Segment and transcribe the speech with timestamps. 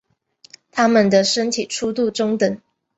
[0.71, 2.59] 它们的身体粗度中等。